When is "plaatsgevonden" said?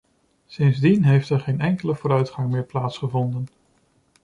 2.63-3.47